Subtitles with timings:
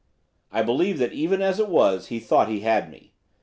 [0.51, 3.13] I believe that even as it was he thought he had me.